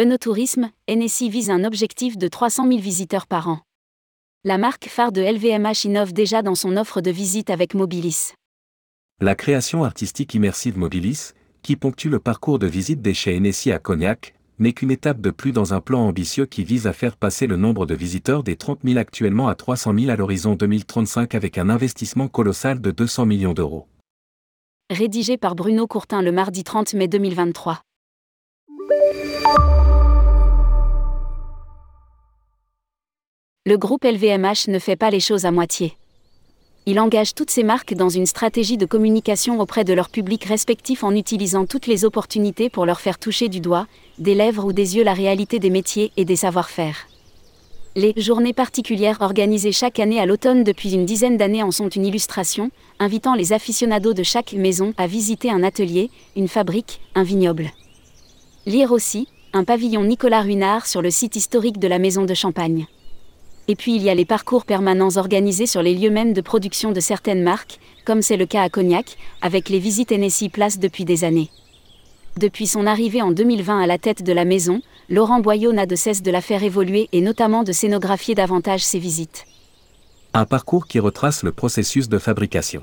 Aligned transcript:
Enotourisme, 0.00 0.70
NSI 0.88 1.28
vise 1.28 1.50
un 1.50 1.62
objectif 1.62 2.16
de 2.16 2.26
300 2.26 2.66
000 2.66 2.80
visiteurs 2.80 3.26
par 3.26 3.50
an. 3.50 3.58
La 4.44 4.56
marque 4.56 4.86
phare 4.88 5.12
de 5.12 5.20
LVMH 5.20 5.84
innove 5.84 6.14
déjà 6.14 6.40
dans 6.40 6.54
son 6.54 6.78
offre 6.78 7.02
de 7.02 7.10
visite 7.10 7.50
avec 7.50 7.74
Mobilis. 7.74 8.32
La 9.20 9.34
création 9.34 9.84
artistique 9.84 10.32
immersive 10.32 10.78
Mobilis, 10.78 11.34
qui 11.60 11.76
ponctue 11.76 12.08
le 12.08 12.18
parcours 12.18 12.58
de 12.58 12.66
visite 12.66 13.02
des 13.02 13.12
chez 13.12 13.38
NSI 13.38 13.72
à 13.72 13.78
Cognac, 13.78 14.32
n'est 14.58 14.72
qu'une 14.72 14.90
étape 14.90 15.20
de 15.20 15.30
plus 15.30 15.52
dans 15.52 15.74
un 15.74 15.82
plan 15.82 16.00
ambitieux 16.00 16.46
qui 16.46 16.64
vise 16.64 16.86
à 16.86 16.94
faire 16.94 17.18
passer 17.18 17.46
le 17.46 17.56
nombre 17.58 17.84
de 17.84 17.94
visiteurs 17.94 18.42
des 18.42 18.56
30 18.56 18.78
000 18.82 18.98
actuellement 18.98 19.48
à 19.48 19.54
300 19.54 19.92
000 19.98 20.10
à 20.10 20.16
l'horizon 20.16 20.54
2035 20.54 21.34
avec 21.34 21.58
un 21.58 21.68
investissement 21.68 22.28
colossal 22.28 22.80
de 22.80 22.90
200 22.90 23.26
millions 23.26 23.52
d'euros. 23.52 23.86
Rédigé 24.88 25.36
par 25.36 25.54
Bruno 25.54 25.86
Courtin 25.86 26.22
le 26.22 26.32
mardi 26.32 26.64
30 26.64 26.94
mai 26.94 27.06
2023. 27.06 27.82
Le 33.66 33.76
groupe 33.76 34.04
LVMH 34.04 34.68
ne 34.68 34.78
fait 34.78 34.96
pas 34.96 35.10
les 35.10 35.20
choses 35.20 35.44
à 35.44 35.50
moitié. 35.50 35.92
Il 36.86 36.98
engage 36.98 37.34
toutes 37.34 37.50
ses 37.50 37.62
marques 37.62 37.92
dans 37.92 38.08
une 38.08 38.24
stratégie 38.24 38.78
de 38.78 38.86
communication 38.86 39.60
auprès 39.60 39.84
de 39.84 39.92
leurs 39.92 40.08
publics 40.08 40.46
respectifs 40.46 41.04
en 41.04 41.14
utilisant 41.14 41.66
toutes 41.66 41.86
les 41.86 42.06
opportunités 42.06 42.70
pour 42.70 42.86
leur 42.86 43.02
faire 43.02 43.18
toucher 43.18 43.50
du 43.50 43.60
doigt, 43.60 43.86
des 44.18 44.34
lèvres 44.34 44.64
ou 44.64 44.72
des 44.72 44.96
yeux 44.96 45.04
la 45.04 45.12
réalité 45.12 45.58
des 45.58 45.68
métiers 45.68 46.10
et 46.16 46.24
des 46.24 46.36
savoir-faire. 46.36 47.06
Les 47.96 48.14
journées 48.16 48.54
particulières 48.54 49.20
organisées 49.20 49.72
chaque 49.72 50.00
année 50.00 50.20
à 50.20 50.24
l'automne 50.24 50.64
depuis 50.64 50.94
une 50.94 51.04
dizaine 51.04 51.36
d'années 51.36 51.62
en 51.62 51.70
sont 51.70 51.90
une 51.90 52.06
illustration, 52.06 52.70
invitant 52.98 53.34
les 53.34 53.52
aficionados 53.52 54.14
de 54.14 54.22
chaque 54.22 54.54
maison 54.54 54.94
à 54.96 55.06
visiter 55.06 55.50
un 55.50 55.62
atelier, 55.62 56.08
une 56.34 56.48
fabrique, 56.48 57.02
un 57.14 57.24
vignoble. 57.24 57.70
Lire 58.64 58.90
aussi, 58.90 59.28
un 59.52 59.64
pavillon 59.64 60.02
Nicolas 60.04 60.40
Ruinard 60.40 60.86
sur 60.86 61.02
le 61.02 61.10
site 61.10 61.36
historique 61.36 61.78
de 61.78 61.88
la 61.88 61.98
maison 61.98 62.24
de 62.24 62.32
Champagne. 62.32 62.86
Et 63.70 63.76
puis 63.76 63.94
il 63.94 64.02
y 64.02 64.10
a 64.10 64.16
les 64.16 64.24
parcours 64.24 64.64
permanents 64.64 65.16
organisés 65.16 65.66
sur 65.66 65.80
les 65.80 65.94
lieux 65.94 66.10
mêmes 66.10 66.32
de 66.32 66.40
production 66.40 66.90
de 66.90 66.98
certaines 66.98 67.44
marques, 67.44 67.78
comme 68.04 68.20
c'est 68.20 68.36
le 68.36 68.44
cas 68.44 68.62
à 68.62 68.68
Cognac, 68.68 69.16
avec 69.42 69.68
les 69.68 69.78
visites 69.78 70.10
NSI 70.10 70.48
Place 70.48 70.80
depuis 70.80 71.04
des 71.04 71.22
années. 71.22 71.50
Depuis 72.36 72.66
son 72.66 72.84
arrivée 72.84 73.22
en 73.22 73.30
2020 73.30 73.80
à 73.80 73.86
la 73.86 73.96
tête 73.96 74.24
de 74.24 74.32
la 74.32 74.44
maison, 74.44 74.82
Laurent 75.08 75.38
Boyau 75.38 75.72
n'a 75.72 75.86
de 75.86 75.94
cesse 75.94 76.20
de 76.20 76.32
la 76.32 76.40
faire 76.40 76.64
évoluer 76.64 77.08
et 77.12 77.20
notamment 77.20 77.62
de 77.62 77.70
scénographier 77.70 78.34
davantage 78.34 78.82
ses 78.82 78.98
visites. 78.98 79.46
Un 80.34 80.46
parcours 80.46 80.88
qui 80.88 80.98
retrace 80.98 81.44
le 81.44 81.52
processus 81.52 82.08
de 82.08 82.18
fabrication. 82.18 82.82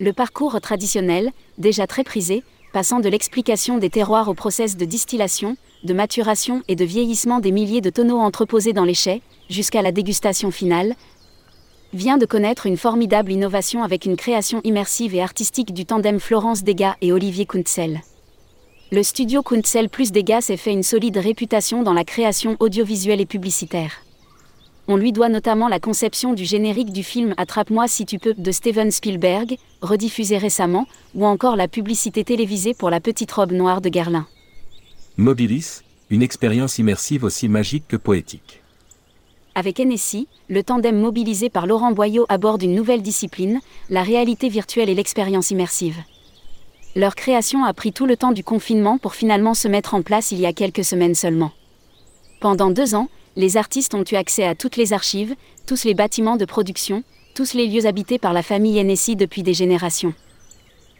Le 0.00 0.12
parcours 0.12 0.60
traditionnel, 0.60 1.32
déjà 1.56 1.86
très 1.86 2.04
prisé, 2.04 2.42
passant 2.72 3.00
de 3.00 3.08
l'explication 3.08 3.78
des 3.78 3.90
terroirs 3.90 4.28
au 4.28 4.34
process 4.34 4.76
de 4.76 4.84
distillation, 4.84 5.56
de 5.84 5.94
maturation 5.94 6.62
et 6.68 6.76
de 6.76 6.84
vieillissement 6.84 7.40
des 7.40 7.52
milliers 7.52 7.80
de 7.80 7.90
tonneaux 7.90 8.18
entreposés 8.18 8.72
dans 8.72 8.84
les 8.84 8.94
chais, 8.94 9.22
jusqu'à 9.48 9.82
la 9.82 9.92
dégustation 9.92 10.50
finale, 10.50 10.94
vient 11.92 12.18
de 12.18 12.26
connaître 12.26 12.66
une 12.66 12.76
formidable 12.76 13.32
innovation 13.32 13.82
avec 13.82 14.04
une 14.04 14.16
création 14.16 14.60
immersive 14.64 15.14
et 15.14 15.22
artistique 15.22 15.72
du 15.72 15.86
tandem 15.86 16.20
Florence 16.20 16.62
Degas 16.62 16.96
et 17.00 17.12
Olivier 17.12 17.46
Kuntzel. 17.46 18.00
Le 18.90 19.02
studio 19.02 19.42
Kuntzel 19.42 19.88
plus 19.88 20.12
Degas 20.12 20.42
s'est 20.42 20.56
fait 20.56 20.72
une 20.72 20.82
solide 20.82 21.18
réputation 21.18 21.82
dans 21.82 21.94
la 21.94 22.04
création 22.04 22.56
audiovisuelle 22.60 23.20
et 23.20 23.26
publicitaire. 23.26 24.02
On 24.90 24.96
lui 24.96 25.12
doit 25.12 25.28
notamment 25.28 25.68
la 25.68 25.80
conception 25.80 26.32
du 26.32 26.46
générique 26.46 26.92
du 26.92 27.02
film 27.02 27.34
Attrape-moi 27.36 27.88
si 27.88 28.06
tu 28.06 28.18
peux 28.18 28.32
de 28.32 28.50
Steven 28.50 28.90
Spielberg, 28.90 29.58
rediffusé 29.82 30.38
récemment, 30.38 30.86
ou 31.14 31.26
encore 31.26 31.56
la 31.56 31.68
publicité 31.68 32.24
télévisée 32.24 32.72
pour 32.72 32.88
la 32.88 32.98
petite 32.98 33.30
robe 33.30 33.52
noire 33.52 33.82
de 33.82 33.90
Guerlain. 33.90 34.26
Mobilis, 35.18 35.82
une 36.08 36.22
expérience 36.22 36.78
immersive 36.78 37.24
aussi 37.24 37.50
magique 37.50 37.86
que 37.86 37.98
poétique. 37.98 38.62
Avec 39.54 39.78
NSI, 39.78 40.26
le 40.48 40.62
tandem 40.62 40.98
mobilisé 40.98 41.50
par 41.50 41.66
Laurent 41.66 41.92
Boyau 41.92 42.24
aborde 42.30 42.62
une 42.62 42.74
nouvelle 42.74 43.02
discipline, 43.02 43.60
la 43.90 44.02
réalité 44.02 44.48
virtuelle 44.48 44.88
et 44.88 44.94
l'expérience 44.94 45.50
immersive. 45.50 45.98
Leur 46.96 47.14
création 47.14 47.62
a 47.64 47.74
pris 47.74 47.92
tout 47.92 48.06
le 48.06 48.16
temps 48.16 48.32
du 48.32 48.42
confinement 48.42 48.96
pour 48.96 49.14
finalement 49.14 49.52
se 49.52 49.68
mettre 49.68 49.92
en 49.92 50.00
place 50.00 50.32
il 50.32 50.40
y 50.40 50.46
a 50.46 50.54
quelques 50.54 50.84
semaines 50.84 51.14
seulement. 51.14 51.50
Pendant 52.40 52.70
deux 52.70 52.94
ans, 52.94 53.08
les 53.38 53.56
artistes 53.56 53.94
ont 53.94 54.02
eu 54.10 54.16
accès 54.16 54.42
à 54.42 54.56
toutes 54.56 54.76
les 54.76 54.92
archives, 54.92 55.36
tous 55.64 55.84
les 55.84 55.94
bâtiments 55.94 56.36
de 56.36 56.44
production, 56.44 57.04
tous 57.34 57.54
les 57.54 57.68
lieux 57.68 57.86
habités 57.86 58.18
par 58.18 58.32
la 58.32 58.42
famille 58.42 58.82
NSI 58.82 59.14
depuis 59.14 59.44
des 59.44 59.54
générations. 59.54 60.12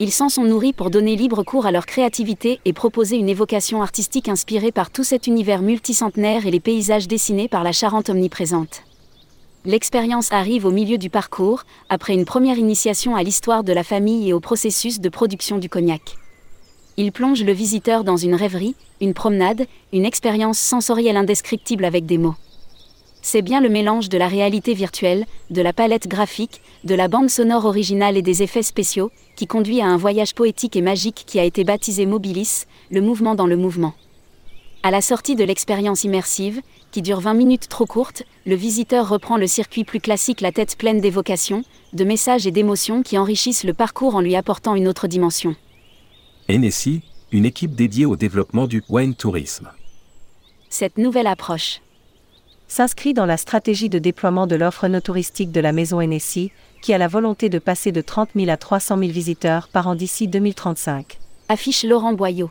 Ils 0.00 0.10
s'en 0.10 0.28
sont 0.28 0.42
nourris 0.42 0.72
pour 0.72 0.90
donner 0.90 1.14
libre 1.14 1.44
cours 1.44 1.64
à 1.64 1.70
leur 1.70 1.86
créativité 1.86 2.58
et 2.64 2.72
proposer 2.72 3.16
une 3.16 3.28
évocation 3.28 3.82
artistique 3.82 4.28
inspirée 4.28 4.72
par 4.72 4.90
tout 4.90 5.04
cet 5.04 5.28
univers 5.28 5.62
multicentenaire 5.62 6.44
et 6.44 6.50
les 6.50 6.58
paysages 6.58 7.06
dessinés 7.06 7.46
par 7.46 7.62
la 7.62 7.70
Charente 7.70 8.10
omniprésente. 8.10 8.82
L'expérience 9.64 10.32
arrive 10.32 10.66
au 10.66 10.72
milieu 10.72 10.98
du 10.98 11.10
parcours, 11.10 11.62
après 11.88 12.14
une 12.14 12.24
première 12.24 12.58
initiation 12.58 13.14
à 13.14 13.22
l'histoire 13.22 13.62
de 13.62 13.72
la 13.72 13.84
famille 13.84 14.28
et 14.28 14.32
au 14.32 14.40
processus 14.40 14.98
de 14.98 15.08
production 15.08 15.58
du 15.58 15.68
cognac. 15.68 16.16
Il 16.96 17.12
plonge 17.12 17.42
le 17.42 17.52
visiteur 17.52 18.04
dans 18.04 18.16
une 18.16 18.34
rêverie, 18.34 18.74
une 19.00 19.14
promenade, 19.14 19.66
une 19.92 20.04
expérience 20.04 20.58
sensorielle 20.58 21.16
indescriptible 21.16 21.84
avec 21.84 22.06
des 22.06 22.18
mots 22.18 22.36
c'est 23.24 23.40
bien 23.40 23.62
le 23.62 23.70
mélange 23.70 24.10
de 24.10 24.18
la 24.18 24.28
réalité 24.28 24.74
virtuelle, 24.74 25.24
de 25.48 25.62
la 25.62 25.72
palette 25.72 26.06
graphique, 26.06 26.60
de 26.84 26.94
la 26.94 27.08
bande 27.08 27.30
sonore 27.30 27.64
originale 27.64 28.18
et 28.18 28.22
des 28.22 28.42
effets 28.42 28.62
spéciaux, 28.62 29.10
qui 29.34 29.46
conduit 29.46 29.80
à 29.80 29.86
un 29.86 29.96
voyage 29.96 30.34
poétique 30.34 30.76
et 30.76 30.82
magique 30.82 31.24
qui 31.26 31.40
a 31.40 31.44
été 31.44 31.64
baptisé 31.64 32.04
Mobilis, 32.04 32.66
le 32.90 33.00
mouvement 33.00 33.34
dans 33.34 33.46
le 33.46 33.56
mouvement. 33.56 33.94
À 34.82 34.90
la 34.90 35.00
sortie 35.00 35.36
de 35.36 35.44
l'expérience 35.44 36.04
immersive, 36.04 36.60
qui 36.92 37.00
dure 37.00 37.20
20 37.20 37.32
minutes 37.32 37.70
trop 37.70 37.86
courte, 37.86 38.24
le 38.44 38.56
visiteur 38.56 39.08
reprend 39.08 39.38
le 39.38 39.46
circuit 39.46 39.84
plus 39.84 40.00
classique 40.00 40.42
la 40.42 40.52
tête 40.52 40.76
pleine 40.76 41.00
d'évocations, 41.00 41.64
de 41.94 42.04
messages 42.04 42.46
et 42.46 42.50
d'émotions 42.50 43.02
qui 43.02 43.16
enrichissent 43.16 43.64
le 43.64 43.72
parcours 43.72 44.16
en 44.16 44.20
lui 44.20 44.36
apportant 44.36 44.74
une 44.74 44.86
autre 44.86 45.08
dimension. 45.08 45.56
NSI, 46.48 47.00
une 47.32 47.46
équipe 47.46 47.74
dédiée 47.74 48.04
au 48.04 48.16
développement 48.16 48.66
du 48.66 48.82
wine 48.90 49.14
tourisme. 49.14 49.70
Cette 50.68 50.98
nouvelle 50.98 51.26
approche 51.26 51.80
s'inscrit 52.68 53.14
dans 53.14 53.24
la 53.24 53.38
stratégie 53.38 53.88
de 53.88 53.98
déploiement 53.98 54.46
de 54.46 54.54
l'offre 54.54 54.86
no 54.88 55.00
touristique 55.00 55.52
de 55.52 55.60
la 55.60 55.72
maison 55.72 56.06
NSI, 56.06 56.50
qui 56.82 56.92
a 56.92 56.98
la 56.98 57.08
volonté 57.08 57.48
de 57.48 57.58
passer 57.58 57.92
de 57.92 58.02
30 58.02 58.30
000 58.36 58.50
à 58.50 58.58
300 58.58 58.98
000 58.98 59.10
visiteurs 59.10 59.68
par 59.68 59.88
an 59.88 59.94
d'ici 59.94 60.28
2035. 60.28 61.18
Affiche 61.48 61.84
Laurent 61.84 62.12
Boyau. 62.12 62.50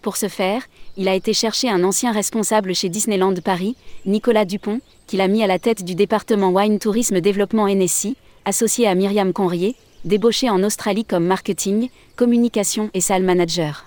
Pour 0.00 0.16
ce 0.16 0.28
faire, 0.28 0.62
il 0.96 1.08
a 1.08 1.14
été 1.14 1.34
chercher 1.34 1.68
un 1.68 1.84
ancien 1.84 2.10
responsable 2.10 2.74
chez 2.74 2.88
Disneyland 2.88 3.34
Paris, 3.44 3.76
Nicolas 4.06 4.46
Dupont, 4.46 4.80
qu'il 5.06 5.20
a 5.20 5.28
mis 5.28 5.42
à 5.42 5.46
la 5.46 5.58
tête 5.58 5.84
du 5.84 5.94
département 5.94 6.50
Wine 6.50 6.78
Tourisme 6.78 7.20
Développement 7.20 7.68
NSI, 7.68 8.16
associé 8.46 8.86
à 8.86 8.94
Myriam 8.94 9.34
Conrier, 9.34 9.76
débauché 10.04 10.50
en 10.50 10.62
Australie 10.62 11.04
comme 11.04 11.24
marketing, 11.26 11.88
communication 12.16 12.90
et 12.94 13.00
salle 13.00 13.22
manager. 13.22 13.86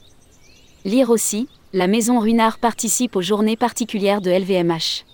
Lire 0.86 1.10
aussi, 1.10 1.48
la 1.74 1.88
maison 1.88 2.20
Runard 2.20 2.60
participe 2.60 3.16
aux 3.16 3.22
journées 3.22 3.58
particulières 3.58 4.22
de 4.22 4.32
LVMH. 4.32 5.06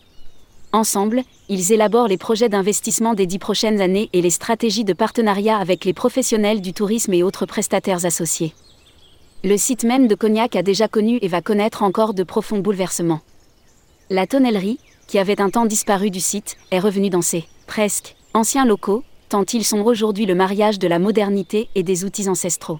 Ensemble, 0.71 1.23
ils 1.49 1.71
élaborent 1.71 2.07
les 2.07 2.17
projets 2.17 2.49
d'investissement 2.49 3.13
des 3.13 3.27
dix 3.27 3.37
prochaines 3.37 3.81
années 3.81 4.09
et 4.13 4.21
les 4.21 4.29
stratégies 4.29 4.85
de 4.85 4.93
partenariat 4.93 5.57
avec 5.57 5.85
les 5.85 5.93
professionnels 5.93 6.61
du 6.61 6.73
tourisme 6.73 7.13
et 7.13 7.21
autres 7.21 7.45
prestataires 7.45 8.05
associés. 8.05 8.53
Le 9.43 9.57
site 9.57 9.83
même 9.83 10.07
de 10.07 10.15
Cognac 10.15 10.55
a 10.55 10.63
déjà 10.63 10.87
connu 10.87 11.19
et 11.21 11.27
va 11.27 11.41
connaître 11.41 11.83
encore 11.83 12.13
de 12.13 12.23
profonds 12.23 12.59
bouleversements. 12.59 13.21
La 14.09 14.25
tonnellerie, 14.25 14.79
qui 15.07 15.19
avait 15.19 15.41
un 15.41 15.49
temps 15.49 15.65
disparu 15.65 16.09
du 16.09 16.21
site, 16.21 16.55
est 16.71 16.79
revenue 16.79 17.09
dans 17.09 17.21
ses 17.21 17.45
presque 17.67 18.15
anciens 18.33 18.65
locaux, 18.65 19.03
tant 19.33 19.45
ils 19.51 19.63
sont 19.65 19.81
aujourd'hui 19.81 20.27
le 20.27 20.35
mariage 20.35 20.77
de 20.77 20.87
la 20.87 20.99
modernité 20.99 21.67
et 21.73 21.81
des 21.81 22.05
outils 22.05 22.29
ancestraux 22.29 22.79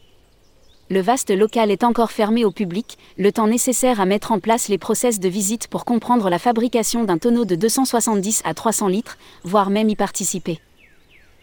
le 0.90 1.02
vaste 1.02 1.32
local 1.32 1.72
est 1.72 1.84
encore 1.84 2.12
fermé 2.12 2.46
au 2.46 2.52
public, 2.52 3.00
le 3.18 3.32
temps 3.32 3.48
nécessaire 3.48 4.00
à 4.00 4.06
mettre 4.06 4.32
en 4.32 4.40
place 4.40 4.68
les 4.68 4.78
process 4.78 5.20
de 5.20 5.28
visite 5.28 5.68
pour 5.68 5.86
comprendre 5.86 6.30
la 6.30 6.38
fabrication 6.38 7.06
d'un 7.06 7.18
tonneau 7.18 7.46
de 7.46 7.56
270 7.56 8.44
à 8.46 8.54
300 8.54 8.90
litres, 8.90 9.18
voire 9.44 9.72
même 9.72 9.90
y 9.90 9.96
participer. 9.96 10.60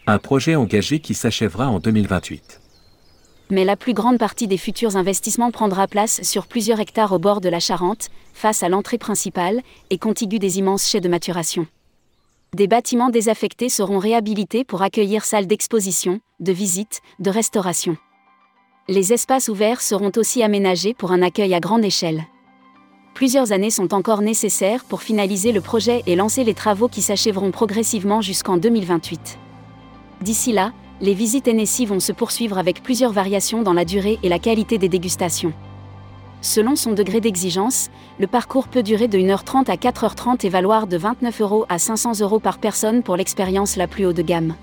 Un 0.07 0.19
projet 0.19 0.55
engagé 0.55 0.99
qui 0.99 1.13
s'achèvera 1.13 1.67
en 1.67 1.79
2028. 1.79 2.61
Mais 3.49 3.65
la 3.65 3.75
plus 3.75 3.93
grande 3.93 4.19
partie 4.19 4.47
des 4.47 4.57
futurs 4.57 4.95
investissements 4.95 5.51
prendra 5.51 5.87
place 5.87 6.21
sur 6.21 6.47
plusieurs 6.47 6.79
hectares 6.79 7.11
au 7.11 7.19
bord 7.19 7.41
de 7.41 7.49
la 7.49 7.59
Charente, 7.59 8.07
face 8.33 8.63
à 8.63 8.69
l'entrée 8.69 8.99
principale, 8.99 9.61
et 9.89 9.97
contigu 9.97 10.39
des 10.39 10.59
immenses 10.59 10.87
chais 10.87 11.01
de 11.01 11.09
maturation. 11.09 11.67
Des 12.55 12.67
bâtiments 12.67 13.09
désaffectés 13.09 13.69
seront 13.69 13.99
réhabilités 13.99 14.63
pour 14.63 14.81
accueillir 14.81 15.25
salles 15.25 15.47
d'exposition, 15.47 16.19
de 16.39 16.51
visite, 16.51 17.01
de 17.19 17.29
restauration 17.29 17.97
les 18.91 19.13
espaces 19.13 19.47
ouverts 19.47 19.81
seront 19.81 20.11
aussi 20.17 20.43
aménagés 20.43 20.93
pour 20.93 21.11
un 21.11 21.21
accueil 21.21 21.53
à 21.53 21.59
grande 21.59 21.85
échelle. 21.85 22.25
Plusieurs 23.13 23.51
années 23.51 23.69
sont 23.69 23.93
encore 23.93 24.21
nécessaires 24.21 24.83
pour 24.83 25.01
finaliser 25.01 25.51
le 25.51 25.61
projet 25.61 26.03
et 26.07 26.15
lancer 26.15 26.43
les 26.43 26.53
travaux 26.53 26.87
qui 26.87 27.01
s'achèveront 27.01 27.51
progressivement 27.51 28.21
jusqu'en 28.21 28.57
2028. 28.57 29.37
D'ici 30.21 30.51
là, 30.51 30.73
les 30.99 31.13
visites 31.13 31.47
NSI 31.47 31.85
vont 31.85 31.99
se 31.99 32.11
poursuivre 32.11 32.57
avec 32.57 32.83
plusieurs 32.83 33.13
variations 33.13 33.63
dans 33.63 33.73
la 33.73 33.85
durée 33.85 34.19
et 34.23 34.29
la 34.29 34.39
qualité 34.39 34.77
des 34.77 34.89
dégustations. 34.89 35.53
Selon 36.41 36.75
son 36.75 36.93
degré 36.93 37.21
d'exigence, 37.21 37.89
le 38.19 38.25
parcours 38.25 38.67
peut 38.67 38.81
durer 38.81 39.07
de 39.07 39.19
1h30 39.19 39.69
à 39.69 39.75
4h30 39.75 40.45
et 40.45 40.49
valoir 40.49 40.87
de 40.87 40.97
29 40.97 41.41
euros 41.41 41.65
à 41.69 41.77
500 41.77 42.19
euros 42.21 42.39
par 42.39 42.57
personne 42.57 43.03
pour 43.03 43.15
l'expérience 43.15 43.75
la 43.75 43.87
plus 43.87 44.07
haut 44.07 44.13
de 44.13 44.23
gamme. 44.23 44.55